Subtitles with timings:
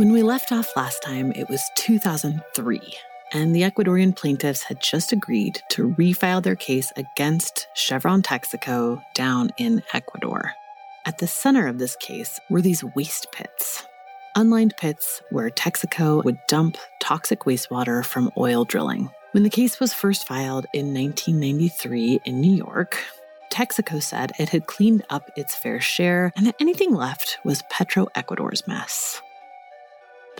[0.00, 2.80] When we left off last time, it was 2003,
[3.34, 9.50] and the Ecuadorian plaintiffs had just agreed to refile their case against Chevron Texaco down
[9.58, 10.52] in Ecuador.
[11.04, 13.84] At the center of this case were these waste pits,
[14.34, 19.10] unlined pits where Texaco would dump toxic wastewater from oil drilling.
[19.32, 22.96] When the case was first filed in 1993 in New York,
[23.52, 28.06] Texaco said it had cleaned up its fair share and that anything left was Petro
[28.14, 29.20] Ecuador's mess.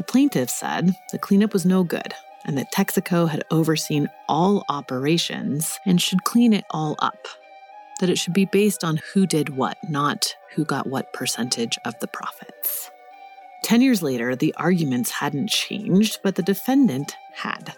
[0.01, 2.15] The plaintiffs said the cleanup was no good
[2.47, 7.29] and that Texaco had overseen all operations and should clean it all up.
[8.01, 11.93] That it should be based on who did what, not who got what percentage of
[12.01, 12.91] the profits.
[13.63, 17.75] Ten years later, the arguments hadn't changed, but the defendant had.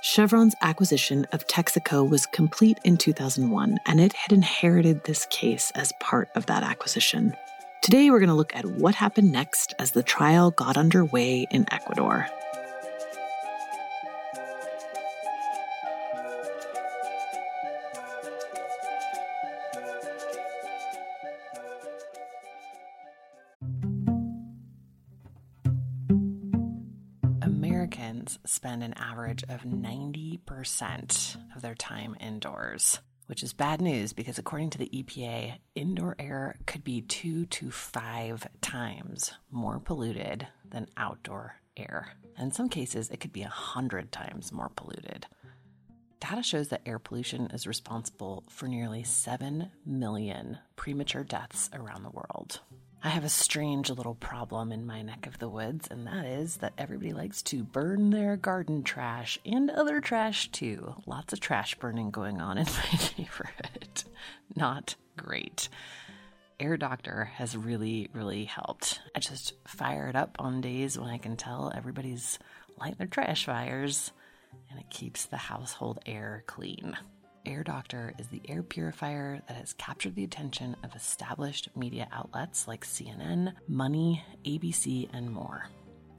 [0.00, 5.92] Chevron's acquisition of Texaco was complete in 2001, and it had inherited this case as
[6.00, 7.36] part of that acquisition.
[7.82, 11.64] Today, we're going to look at what happened next as the trial got underway in
[11.72, 12.28] Ecuador.
[27.40, 34.40] Americans spend an average of 90% of their time indoors which is bad news because
[34.40, 40.88] according to the EPA, indoor air could be two to five times more polluted than
[40.96, 42.08] outdoor air.
[42.36, 45.26] In some cases, it could be a hundred times more polluted.
[46.18, 52.10] Data shows that air pollution is responsible for nearly 7 million premature deaths around the
[52.10, 52.58] world.
[53.02, 56.58] I have a strange little problem in my neck of the woods, and that is
[56.58, 60.94] that everybody likes to burn their garden trash and other trash too.
[61.06, 64.04] Lots of trash burning going on in my neighborhood.
[64.54, 65.70] Not great.
[66.58, 69.00] Air Doctor has really, really helped.
[69.16, 72.38] I just fire it up on days when I can tell everybody's
[72.78, 74.12] lighting their trash fires,
[74.70, 76.98] and it keeps the household air clean.
[77.46, 82.68] Air Doctor is the air purifier that has captured the attention of established media outlets
[82.68, 85.64] like CNN, Money, ABC, and more.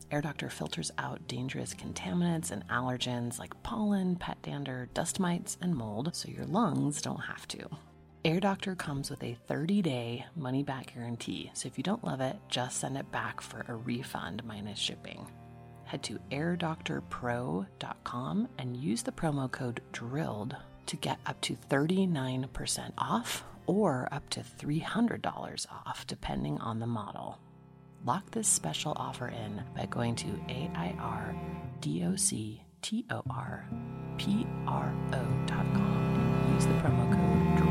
[0.09, 5.75] Air Doctor filters out dangerous contaminants and allergens like pollen, pet dander, dust mites, and
[5.75, 7.69] mold so your lungs don't have to.
[8.25, 12.21] Air Doctor comes with a 30 day money back guarantee, so if you don't love
[12.21, 15.27] it, just send it back for a refund minus shipping.
[15.85, 20.55] Head to airdoctorpro.com and use the promo code DRILLED
[20.87, 27.39] to get up to 39% off or up to $300 off, depending on the model.
[28.03, 32.01] Lock this special offer in by going to AIRDOCTORPRO.com
[36.45, 37.70] and use the promo code.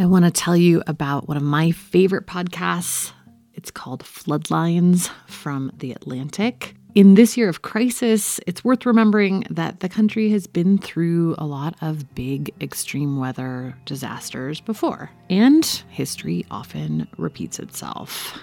[0.00, 3.10] I want to tell you about one of my favorite podcasts.
[3.54, 6.76] It's called Floodlines from The Atlantic.
[6.94, 11.46] In this year of crisis, it's worth remembering that the country has been through a
[11.46, 18.38] lot of big extreme weather disasters before, and history often repeats itself.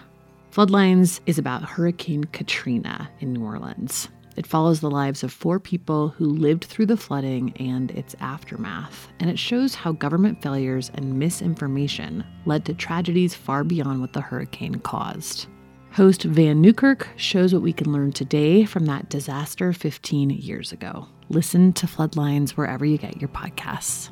[0.51, 4.09] Floodlines is about Hurricane Katrina in New Orleans.
[4.35, 9.07] It follows the lives of four people who lived through the flooding and its aftermath,
[9.19, 14.21] and it shows how government failures and misinformation led to tragedies far beyond what the
[14.21, 15.47] hurricane caused.
[15.91, 21.07] Host Vann Newkirk shows what we can learn today from that disaster 15 years ago.
[21.29, 24.09] Listen to Floodlines wherever you get your podcasts.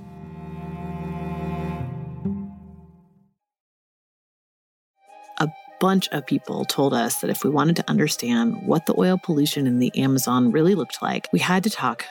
[5.84, 9.68] Bunch of people told us that if we wanted to understand what the oil pollution
[9.68, 12.06] in the Amazon really looked like, we had to talk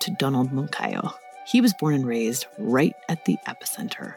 [0.00, 1.14] to Donald Moncayo.
[1.46, 4.16] He was born and raised right at the epicenter.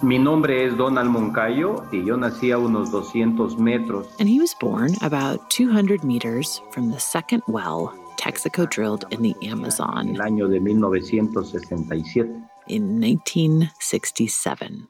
[0.00, 4.06] Mi nombre es Donald Moncayo y yo nací a unos 200 metros.
[4.20, 9.34] And he was born about 200 meters from the second well Texaco drilled in the
[9.42, 10.14] Amazon.
[10.14, 12.48] El año de 1967.
[12.68, 14.86] In 1967.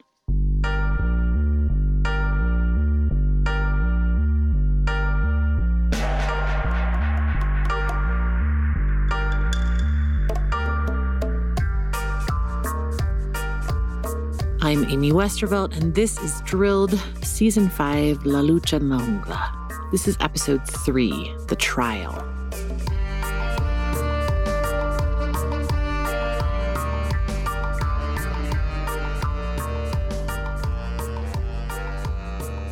[14.73, 19.91] I'm Amy Westervelt, and this is Drilled Season 5 La Lucha Jungla.
[19.91, 22.15] This is Episode 3 The Trial.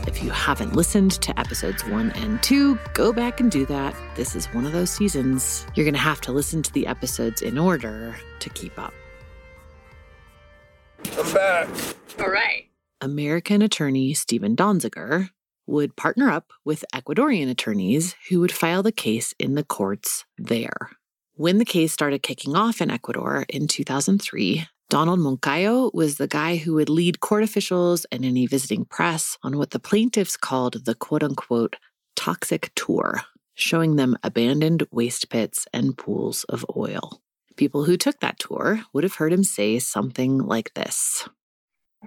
[0.08, 3.96] If you haven't listened to episodes 1 and 2, go back and do that.
[4.16, 5.68] This is one of those seasons.
[5.76, 8.92] You're going to have to listen to the episodes in order to keep up.
[11.18, 11.70] I'm back.
[12.20, 12.70] All right.
[13.02, 15.30] American attorney Stephen Donziger
[15.68, 20.92] would partner up with Ecuadorian attorneys who would file the case in the courts there.
[21.36, 26.58] When the case started kicking off in Ecuador in 2003, Donald Moncayo was the guy
[26.58, 30.96] who would lead court officials and any visiting press on what the plaintiffs called the
[30.96, 31.78] quote unquote
[32.16, 33.22] toxic tour,
[33.54, 37.22] showing them abandoned waste pits and pools of oil.
[37.56, 41.28] People who took that tour would have heard him say something like this.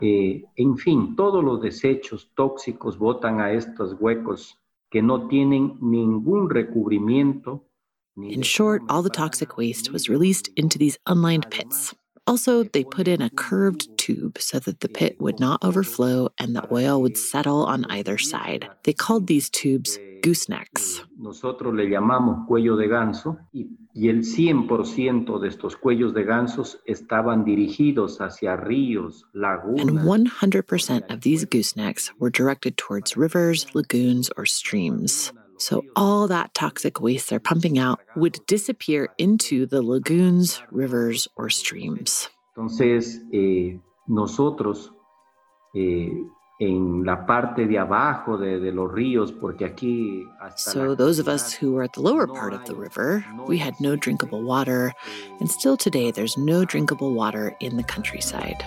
[0.03, 4.59] Eh, en fin, todos los desechos tóxicos botan a estos huecos
[4.91, 7.63] que no tienen ningún recubrimiento.
[8.17, 11.95] In short, all the toxic waste was released into these unlined pits.
[12.27, 16.55] Also, they put in a curved tube so that the pit would not overflow and
[16.55, 18.69] the oil would settle on either side.
[18.85, 21.05] They called these tubes goosenecks.
[21.19, 26.79] Nosotros le llamamos cuello de ganso y, y el 100% de estos cuellos de gansos
[26.87, 29.83] estaban dirigidos hacia ríos, lagunas.
[29.83, 35.33] And 100% of these goosenecks were directed towards rivers, lagoons, or streams.
[35.59, 41.49] So all that toxic waste they're pumping out would disappear into the lagoons, rivers, or
[41.49, 42.29] streams.
[42.57, 44.93] Entonces, eh, nosotros
[45.75, 46.13] eh,
[46.61, 50.25] en la parte de abajo de, de los ríos, porque aquí
[50.57, 53.75] So those of us who were at the lower part of the river, we had
[53.81, 54.93] no drinkable water,
[55.41, 58.63] and still today there's no drinkable water in the countryside.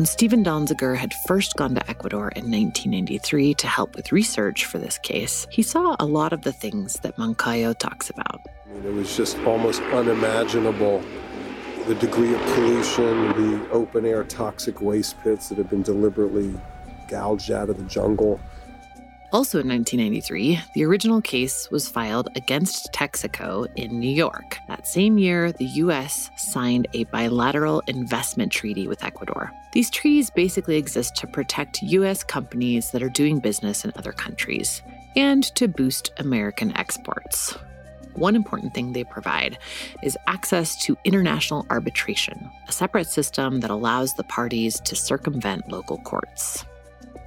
[0.00, 4.78] When Stephen Donziger had first gone to Ecuador in 1993 to help with research for
[4.78, 8.40] this case, he saw a lot of the things that Moncayo talks about.
[8.64, 11.04] I mean, it was just almost unimaginable
[11.86, 16.58] the degree of pollution, the open air toxic waste pits that have been deliberately
[17.06, 18.40] gouged out of the jungle.
[19.32, 24.58] Also in 1993, the original case was filed against Texaco in New York.
[24.66, 26.30] That same year, the U.S.
[26.36, 29.52] signed a bilateral investment treaty with Ecuador.
[29.70, 32.24] These treaties basically exist to protect U.S.
[32.24, 34.82] companies that are doing business in other countries
[35.14, 37.56] and to boost American exports.
[38.14, 39.58] One important thing they provide
[40.02, 45.98] is access to international arbitration, a separate system that allows the parties to circumvent local
[45.98, 46.64] courts.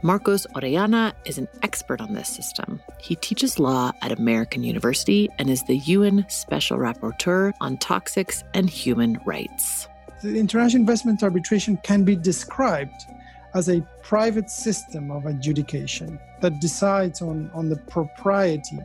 [0.06, 2.82] Marcos Orellana is an expert on this system.
[3.00, 8.70] He teaches law at American University and is the UN Special Rapporteur on Toxics and
[8.70, 9.88] Human Rights.
[10.22, 13.06] The international investment arbitration can be described
[13.54, 18.80] as a private system of adjudication that decides on, on the propriety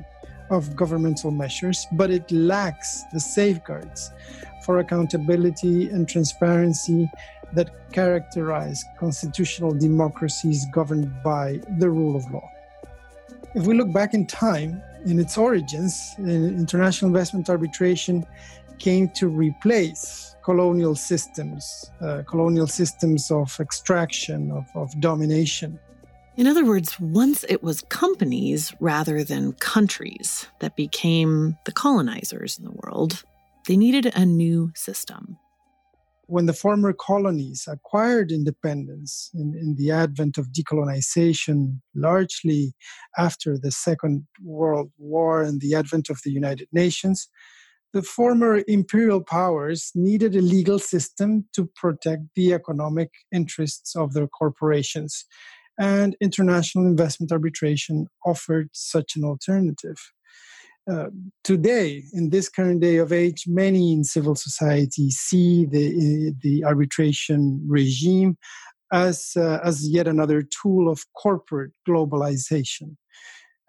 [0.51, 4.13] of governmental measures, but it lacks the safeguards
[4.65, 7.11] for accountability and transparency
[7.55, 12.49] that characterize constitutional democracies governed by the rule of law.
[13.55, 18.27] If we look back in time, in its origins, international investment arbitration
[18.79, 25.79] came to replace colonial systems, uh, colonial systems of extraction, of, of domination.
[26.37, 32.65] In other words, once it was companies rather than countries that became the colonizers in
[32.65, 33.25] the world,
[33.67, 35.39] they needed a new system.
[36.29, 42.75] When the former colonies acquired independence in, in the advent of decolonization, largely
[43.17, 47.29] after the Second World War and the advent of the United Nations,
[47.95, 54.29] the former imperial powers needed a legal system to protect the economic interests of their
[54.29, 55.25] corporations
[55.81, 60.13] and international investment arbitration offered such an alternative.
[60.91, 61.11] Uh,
[61.45, 67.63] today, in this current day of age, many in civil society see the, the arbitration
[67.69, 68.39] regime
[68.91, 72.97] as, uh, as yet another tool of corporate globalization.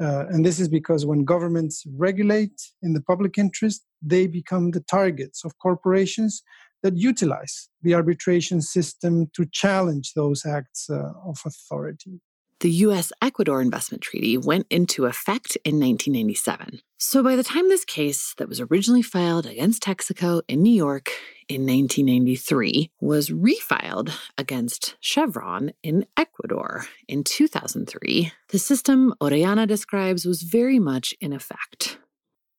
[0.02, 4.80] Uh, and this is because when governments regulate in the public interest, they become the
[4.80, 6.42] targets of corporations
[6.84, 12.22] that utilize the arbitration system to challenge those acts uh, of authority.
[12.62, 16.82] The US Ecuador Investment Treaty went into effect in 1997.
[16.98, 21.10] So by the time this case that was originally filed against Texaco in New York
[21.48, 30.42] in 1993 was refiled against Chevron in Ecuador in 2003, the system Orellana describes was
[30.42, 31.98] very much in effect.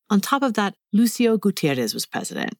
[0.08, 2.54] On top of that, Lucio Gutierrez was president,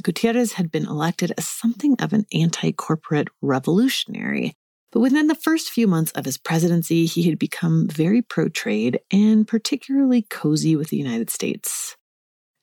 [0.00, 4.54] Gutierrez had been elected as something of an anti corporate revolutionary.
[4.92, 9.00] But within the first few months of his presidency, he had become very pro trade
[9.10, 11.96] and particularly cozy with the United States.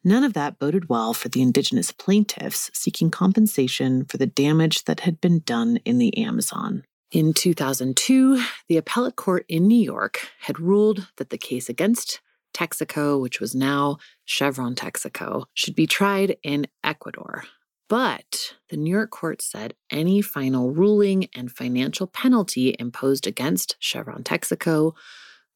[0.03, 5.01] None of that boded well for the indigenous plaintiffs seeking compensation for the damage that
[5.01, 6.83] had been done in the Amazon.
[7.11, 12.21] In 2002, the appellate court in New York had ruled that the case against
[12.53, 17.43] Texaco, which was now Chevron Texaco, should be tried in Ecuador.
[17.89, 24.23] But the New York court said any final ruling and financial penalty imposed against Chevron
[24.23, 24.93] Texaco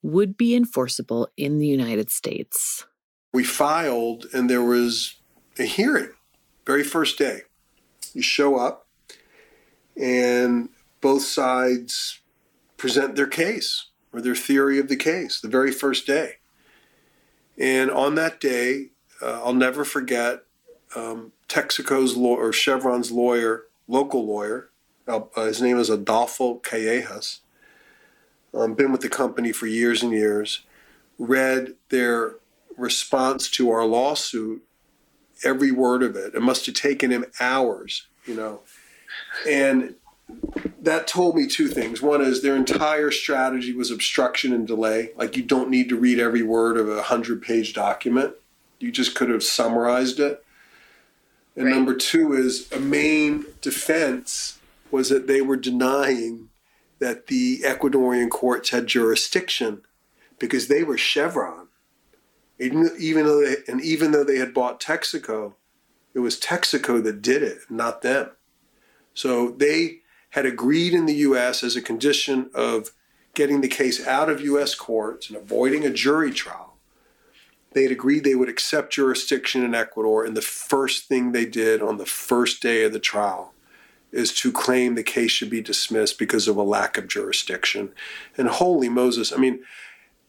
[0.02, 2.86] would be enforceable in the United States.
[3.32, 5.16] We filed, and there was
[5.60, 6.10] a hearing,
[6.66, 7.42] very first day.
[8.14, 8.88] You show up,
[9.96, 10.70] and
[11.02, 12.20] both sides
[12.78, 16.38] present their case or their theory of the case the very first day.
[17.60, 18.90] And on that day,
[19.22, 20.44] uh, I'll never forget
[20.96, 24.70] um, Texaco's law or Chevron's lawyer, local lawyer.
[25.08, 27.40] Uh, his name is Adolfo Callejas.
[28.54, 30.64] Um, been with the company for years and years.
[31.18, 32.36] Read their
[32.78, 34.64] response to our lawsuit,
[35.44, 36.36] every word of it.
[36.36, 38.62] It must have taken him hours, you know.
[39.48, 39.96] And
[40.82, 42.02] that told me two things.
[42.02, 45.12] One is their entire strategy was obstruction and delay.
[45.16, 48.36] Like you don't need to read every word of a hundred page document.
[48.80, 50.44] You just could have summarized it.
[51.56, 51.76] And right.
[51.76, 54.60] number two is a main defense
[54.92, 56.50] was that they were denying
[57.00, 59.82] that the Ecuadorian courts had jurisdiction
[60.40, 61.68] because they were Chevron.
[62.60, 65.54] Even, even though they, and even though they had bought Texaco,
[66.14, 68.32] it was Texaco that did it, not them.
[69.14, 70.00] So they
[70.32, 71.64] had agreed in the U.S.
[71.64, 72.92] as a condition of
[73.34, 74.76] getting the case out of U.S.
[74.76, 76.73] courts and avoiding a jury trial.
[77.74, 81.82] They had agreed they would accept jurisdiction in Ecuador, and the first thing they did
[81.82, 83.54] on the first day of the trial
[84.12, 87.92] is to claim the case should be dismissed because of a lack of jurisdiction.
[88.38, 89.64] And holy Moses, I mean,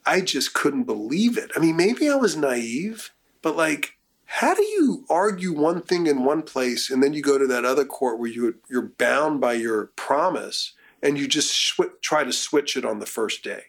[0.06, 1.50] I just couldn't believe it.
[1.54, 6.24] I mean, maybe I was naive, but like, how do you argue one thing in
[6.24, 9.52] one place and then you go to that other court where you you're bound by
[9.52, 10.72] your promise
[11.02, 13.64] and you just sw- try to switch it on the first day?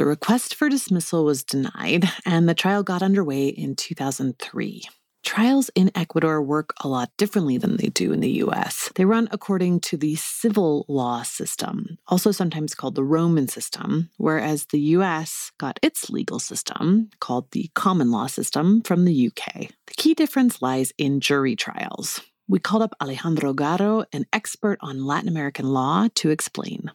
[0.00, 4.84] The request for dismissal was denied and the trial got underway in 2003.
[5.22, 8.90] Trials in Ecuador work a lot differently than they do in the US.
[8.94, 14.64] They run according to the civil law system, also sometimes called the Roman system, whereas
[14.72, 19.68] the US got its legal system, called the common law system, from the UK.
[19.86, 22.22] The key difference lies in jury trials.
[22.48, 26.90] We called up Alejandro Garro, an expert on Latin American law, to explain.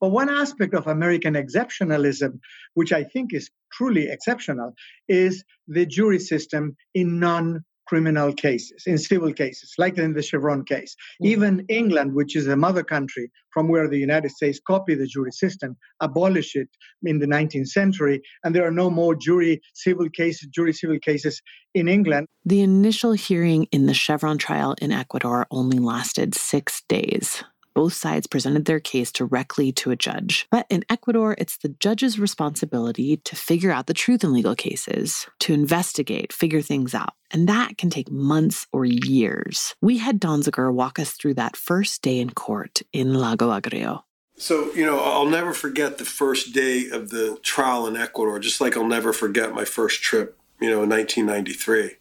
[0.00, 2.40] But one aspect of American exceptionalism,
[2.74, 4.74] which I think is truly exceptional,
[5.08, 10.64] is the jury system in non criminal cases, in civil cases, like in the Chevron
[10.64, 10.94] case.
[11.22, 11.26] Mm-hmm.
[11.26, 15.32] Even England, which is the mother country from where the United States copied the jury
[15.32, 16.68] system, abolished it
[17.04, 21.40] in the 19th century, and there are no more jury civil cases, jury civil cases
[21.74, 22.26] in England.
[22.44, 27.44] The initial hearing in the Chevron trial in Ecuador only lasted six days.
[27.76, 30.48] Both sides presented their case directly to a judge.
[30.50, 35.26] But in Ecuador, it's the judge's responsibility to figure out the truth in legal cases,
[35.40, 37.10] to investigate, figure things out.
[37.30, 39.74] And that can take months or years.
[39.82, 44.04] We had Donziger walk us through that first day in court in Lago Agrio.
[44.38, 48.58] So, you know, I'll never forget the first day of the trial in Ecuador, just
[48.58, 51.96] like I'll never forget my first trip, you know, in 1993.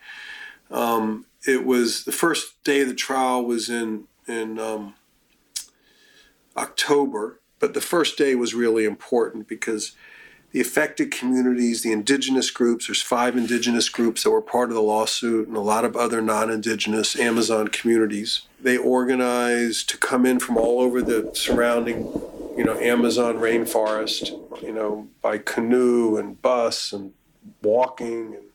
[0.71, 4.95] Um, it was the first day of the trial was in, in um,
[6.57, 9.95] October, but the first day was really important because
[10.51, 14.81] the affected communities, the indigenous groups, there's five indigenous groups that were part of the
[14.81, 18.43] lawsuit and a lot of other non indigenous Amazon communities.
[18.61, 22.03] They organized to come in from all over the surrounding,
[22.57, 24.29] you know, Amazon rainforest,
[24.63, 27.11] you know, by canoe and bus and
[27.61, 28.45] walking and,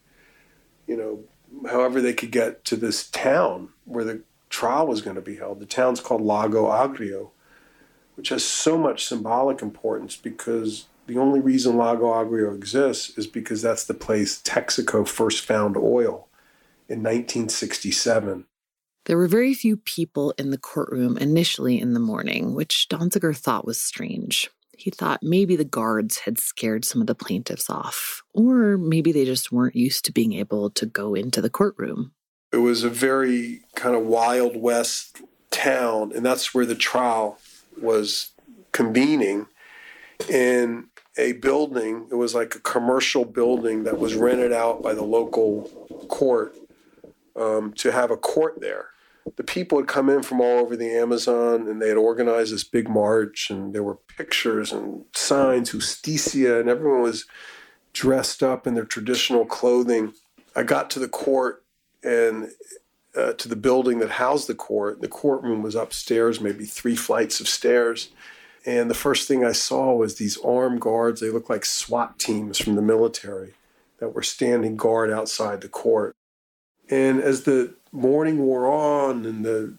[0.87, 1.25] you know,
[1.71, 5.61] however they could get to this town where the trial was going to be held.
[5.61, 7.33] The town's called Lago Agrio,
[8.21, 13.63] which has so much symbolic importance because the only reason Lago Agrio exists is because
[13.63, 16.29] that's the place Texaco first found oil
[16.87, 18.45] in 1967.
[19.07, 23.65] There were very few people in the courtroom initially in the morning, which Donziger thought
[23.65, 24.51] was strange.
[24.77, 29.25] He thought maybe the guards had scared some of the plaintiffs off, or maybe they
[29.25, 32.13] just weren't used to being able to go into the courtroom.
[32.53, 37.39] It was a very kind of Wild West town, and that's where the trial
[37.81, 38.33] was
[38.73, 39.47] convening.
[40.29, 40.87] in
[41.19, 42.07] a building.
[42.11, 45.65] It was like a commercial building that was rented out by the local
[46.09, 46.55] court
[47.37, 48.87] um, to have a court there.
[49.37, 52.65] The people had come in from all over the Amazon and they had organized this
[52.65, 57.27] big march, and there were pictures and signs, Justicia, and everyone was
[57.93, 60.15] dressed up in their traditional clothing.
[60.57, 61.65] I got to the court
[62.03, 62.51] and
[63.21, 65.01] uh, to the building that housed the court.
[65.01, 68.11] The courtroom was upstairs, maybe three flights of stairs.
[68.67, 71.21] And the first thing I saw was these armed guards.
[71.21, 73.55] They looked like SWAT teams from the military
[73.99, 76.15] that were standing guard outside the court.
[76.91, 79.75] And as the morning wore on and the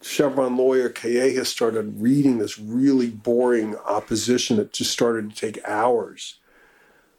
[0.00, 6.38] Chevron lawyer Callejas started reading this really boring opposition that just started to take hours,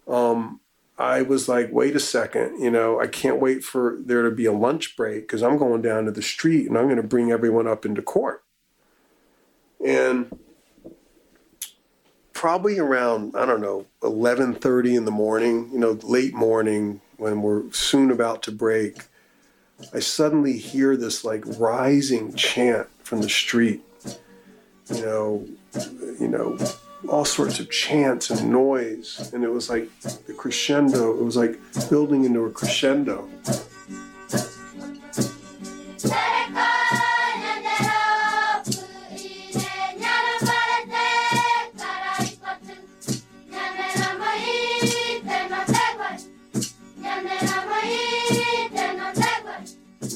[0.08, 0.62] um,
[1.00, 4.46] I was like, wait a second, you know, I can't wait for there to be
[4.46, 7.32] a lunch break because I'm going down to the street and I'm going to bring
[7.32, 8.44] everyone up into court.
[9.84, 10.38] And
[12.34, 17.72] probably around I don't know 11:30 in the morning, you know, late morning when we're
[17.72, 19.04] soon about to break,
[19.94, 23.82] I suddenly hear this like rising chant from the street.
[24.94, 25.48] You know,
[26.20, 26.58] you know,
[27.08, 31.18] all sorts of chants and noise, and it was like the crescendo.
[31.18, 31.60] It was like
[31.90, 33.30] building into a crescendo.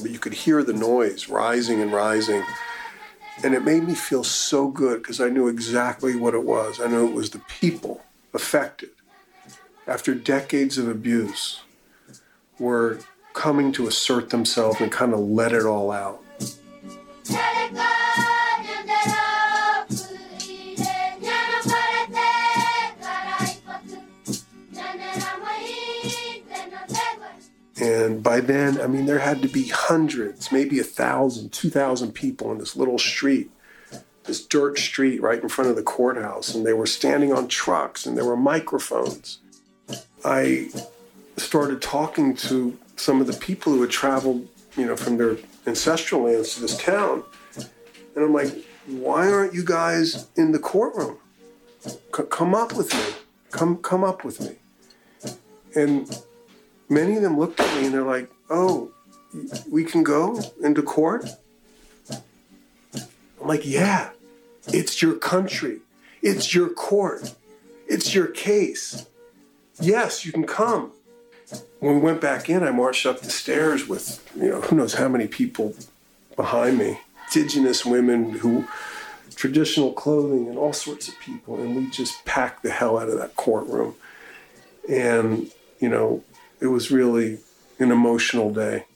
[0.02, 2.44] But you could hear the noise rising and rising.
[3.44, 6.80] And it made me feel so good because I knew exactly what it was.
[6.80, 8.02] I knew it was the people
[8.32, 8.88] affected
[9.86, 11.60] after decades of abuse
[12.58, 13.00] were
[13.34, 16.23] coming to assert themselves and kind of let it all out.
[27.84, 32.12] And by then, I mean, there had to be hundreds, maybe a thousand, two thousand
[32.12, 33.50] people in this little street,
[34.24, 36.54] this dirt street right in front of the courthouse.
[36.54, 39.38] And they were standing on trucks and there were microphones.
[40.24, 40.70] I
[41.36, 46.22] started talking to some of the people who had traveled, you know, from their ancestral
[46.22, 47.22] lands to this town.
[48.14, 51.18] And I'm like, why aren't you guys in the courtroom?
[51.84, 53.04] C- come up with me.
[53.50, 54.56] Come, come up with me.
[55.74, 56.08] And
[56.88, 58.90] many of them looked at me and they're like, oh,
[59.70, 61.26] we can go into court?
[62.12, 64.10] I'm like, yeah,
[64.68, 65.80] it's your country.
[66.22, 67.34] It's your court.
[67.86, 69.06] It's your case.
[69.80, 70.92] Yes, you can come.
[71.80, 74.94] When we went back in, I marched up the stairs with, you know, who knows
[74.94, 75.74] how many people
[76.36, 77.00] behind me.
[77.34, 78.66] Indigenous women who,
[79.34, 81.56] traditional clothing, and all sorts of people.
[81.56, 83.96] And we just packed the hell out of that courtroom.
[84.88, 86.22] And, you know,
[86.64, 87.38] it was really
[87.78, 88.86] an emotional day.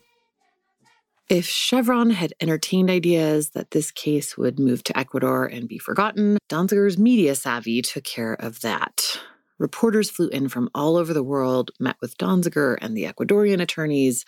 [1.29, 6.39] If Chevron had entertained ideas that this case would move to Ecuador and be forgotten,
[6.49, 9.21] Donziger's media savvy took care of that.
[9.59, 14.25] Reporters flew in from all over the world, met with Donziger and the Ecuadorian attorneys,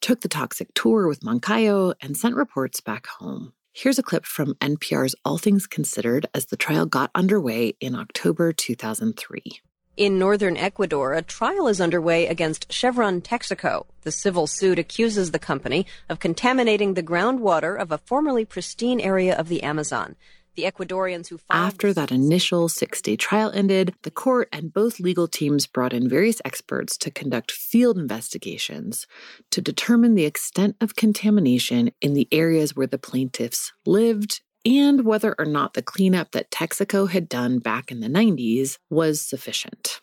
[0.00, 3.52] took the toxic tour with Moncayo, and sent reports back home.
[3.72, 8.52] Here's a clip from NPR's All Things Considered as the trial got underway in October
[8.52, 9.60] 2003.
[10.00, 13.84] In northern Ecuador, a trial is underway against Chevron Texaco.
[14.00, 19.36] The civil suit accuses the company of contaminating the groundwater of a formerly pristine area
[19.36, 20.16] of the Amazon.
[20.56, 25.28] The Ecuadorians who After that initial six day trial ended, the court and both legal
[25.28, 29.06] teams brought in various experts to conduct field investigations
[29.50, 35.34] to determine the extent of contamination in the areas where the plaintiffs lived and whether
[35.38, 40.00] or not the cleanup that Texaco had done back in the 90s was sufficient.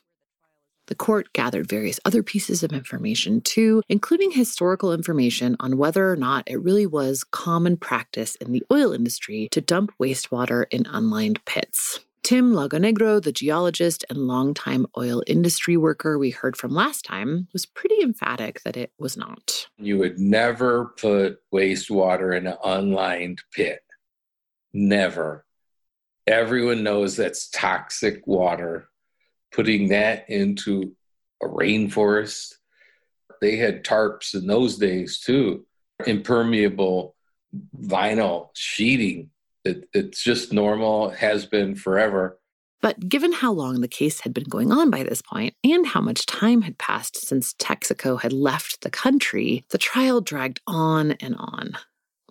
[0.88, 6.16] The court gathered various other pieces of information too, including historical information on whether or
[6.16, 11.44] not it really was common practice in the oil industry to dump wastewater in unlined
[11.46, 12.00] pits.
[12.24, 17.66] Tim Lagonegro, the geologist and longtime oil industry worker we heard from last time, was
[17.66, 19.68] pretty emphatic that it was not.
[19.78, 23.80] You would never put wastewater in an unlined pit.
[24.80, 25.44] Never.
[26.28, 28.90] Everyone knows that's toxic water
[29.52, 30.96] putting that into
[31.42, 32.54] a rainforest.
[33.42, 35.66] They had tarps in those days too,
[36.06, 37.16] impermeable
[37.76, 39.32] vinyl sheeting.
[39.66, 42.40] It, it's just normal, has been forever.
[42.80, 46.02] But given how long the case had been going on by this point and how
[46.02, 51.36] much time had passed since Texaco had left the country, the trial dragged on and
[51.40, 51.78] on.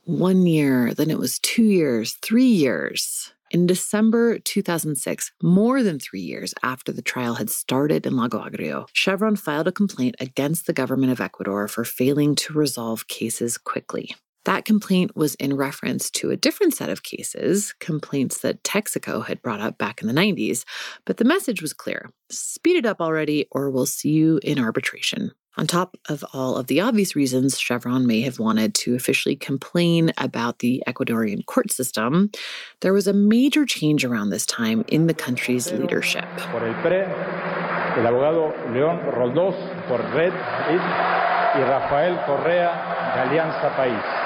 [0.07, 3.33] One year, then it was two years, three years.
[3.51, 8.87] In December 2006, more than three years after the trial had started in Lago Agrio,
[8.93, 14.15] Chevron filed a complaint against the government of Ecuador for failing to resolve cases quickly.
[14.45, 19.43] That complaint was in reference to a different set of cases, complaints that Texaco had
[19.43, 20.63] brought up back in the 90s,
[21.05, 25.33] but the message was clear speed it up already, or we'll see you in arbitration.
[25.59, 30.13] On top of all of the obvious reasons Chevron may have wanted to officially complain
[30.19, 32.31] about the Ecuadorian court system,
[32.81, 36.27] there was a major change around this time in the country's leadership.
[37.97, 39.57] el abogado León Roldós
[39.89, 44.26] por Red y Rafael Correa de Alianza País.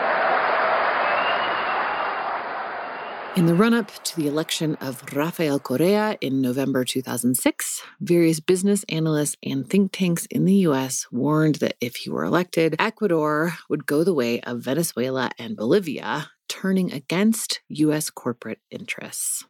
[3.36, 8.84] In the run up to the election of Rafael Correa in November 2006, various business
[8.88, 13.86] analysts and think tanks in the US warned that if he were elected, Ecuador would
[13.86, 19.44] go the way of Venezuela and Bolivia, turning against US corporate interests.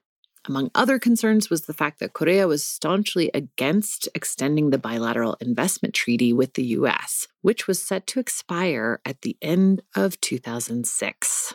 [0.46, 5.94] Among other concerns was the fact that Correa was staunchly against extending the bilateral investment
[5.94, 11.54] treaty with the US, which was set to expire at the end of 2006.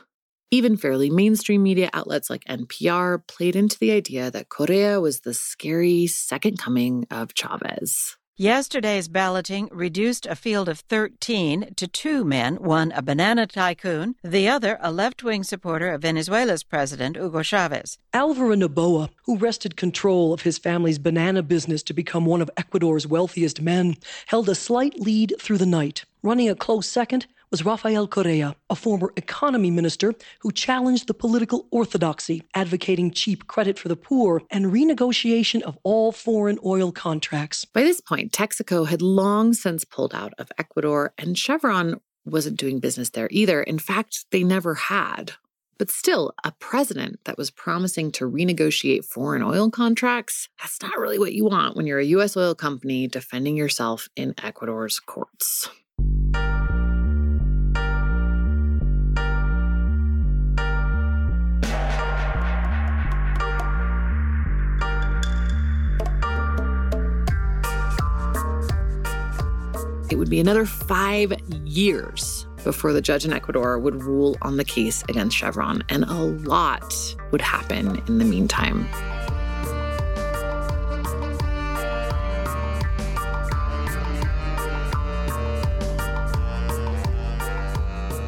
[0.51, 5.34] Even fairly mainstream media outlets like NPR played into the idea that Correa was the
[5.34, 8.15] scary second coming of Chavez.
[8.38, 14.49] Yesterday's balloting reduced a field of 13 to two men, one a banana tycoon, the
[14.49, 17.97] other a left wing supporter of Venezuela's president, Hugo Chavez.
[18.13, 23.08] Alvaro Noboa, who wrested control of his family's banana business to become one of Ecuador's
[23.08, 26.03] wealthiest men, held a slight lead through the night.
[26.21, 31.70] Running a close second was Rafael Correa, a former economy minister who challenged the political
[31.72, 37.63] orthodoxy, advocating cheap credit for the poor and renegotiation of all foreign oil contracts.
[37.63, 42.82] By this point, Texaco had long since pulled out of Ecuador, and Chevron wasn't doing
[42.82, 43.63] business there either.
[43.63, 45.32] In fact, they never had.
[45.78, 51.20] But still, a president that was promising to renegotiate foreign oil contracts, that's not really
[51.20, 52.36] what you want when you're a U.S.
[52.36, 55.70] oil company defending yourself in Ecuador's courts.
[70.12, 71.34] It would be another five
[71.65, 76.13] years before the judge in Ecuador would rule on the case against Chevron, and a
[76.13, 76.94] lot
[77.32, 78.88] would happen in the meantime.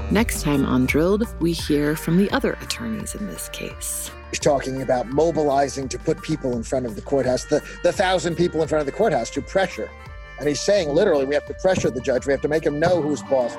[0.09, 4.09] Next time on Drilled, we hear from the other attorneys in this case.
[4.31, 8.35] He's talking about mobilizing to put people in front of the courthouse, the, the thousand
[8.35, 9.89] people in front of the courthouse to pressure
[10.39, 12.27] and he's saying literally, we have to pressure the judge.
[12.27, 13.55] We have to make him know who's boss.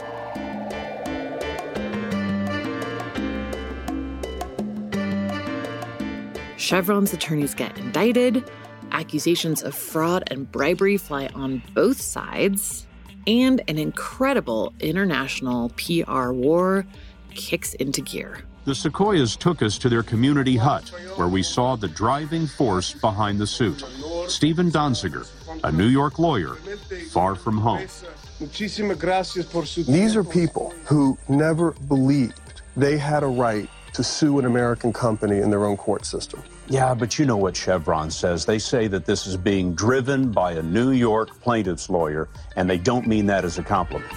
[6.56, 8.48] Chevron's attorneys get indicted.
[8.92, 12.86] Accusations of fraud and bribery fly on both sides.
[13.26, 16.86] And an incredible international PR war
[17.34, 18.42] kicks into gear.
[18.68, 23.38] The Secoyas took us to their community hut, where we saw the driving force behind
[23.38, 23.82] the suit
[24.26, 25.26] Stephen Donziger,
[25.64, 26.56] a New York lawyer,
[27.10, 27.86] far from home.
[28.38, 35.38] These are people who never believed they had a right to sue an American company
[35.38, 36.42] in their own court system.
[36.68, 38.44] Yeah, but you know what Chevron says.
[38.44, 42.76] They say that this is being driven by a New York plaintiff's lawyer, and they
[42.76, 44.12] don't mean that as a compliment.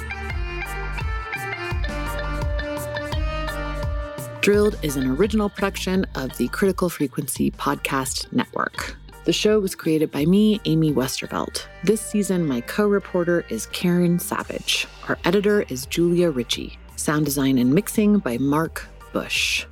[4.41, 8.95] Drilled is an original production of the Critical Frequency Podcast Network.
[9.25, 11.67] The show was created by me, Amy Westervelt.
[11.83, 14.87] This season, my co reporter is Karen Savage.
[15.07, 16.79] Our editor is Julia Ritchie.
[16.95, 19.67] Sound design and mixing by Mark Bush.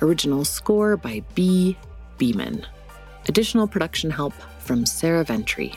[0.00, 1.76] Original score by B.
[2.16, 2.64] Beeman.
[3.26, 5.74] Additional production help from Sarah Ventry.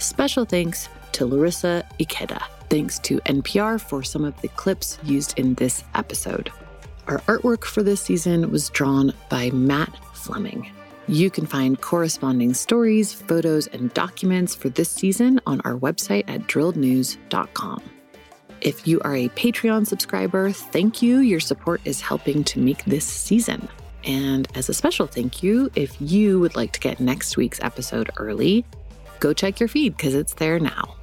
[0.00, 2.42] Special thanks to Larissa Ikeda.
[2.70, 6.50] Thanks to NPR for some of the clips used in this episode.
[7.08, 10.70] Our artwork for this season was drawn by Matt Fleming.
[11.06, 16.42] You can find corresponding stories, photos, and documents for this season on our website at
[16.42, 17.82] drillednews.com.
[18.60, 21.20] If you are a Patreon subscriber, thank you.
[21.20, 23.66] Your support is helping to make this season.
[24.04, 28.10] And as a special thank you, if you would like to get next week's episode
[28.18, 28.66] early,
[29.18, 30.97] go check your feed because it's there now.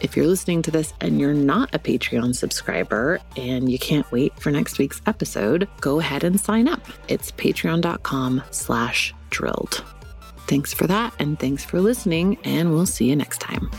[0.00, 4.38] If you're listening to this and you're not a Patreon subscriber and you can't wait
[4.38, 6.82] for next week's episode, go ahead and sign up.
[7.08, 9.84] It's patreon.com slash drilled.
[10.46, 13.70] Thanks for that and thanks for listening, and we'll see you next time.